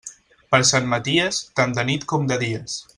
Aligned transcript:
Per 0.53 0.59
Sant 0.69 0.89
Maties, 0.93 1.41
tant 1.61 1.79
de 1.79 1.87
nit 1.93 2.11
com 2.15 2.27
de 2.33 2.43
dies. 2.47 2.85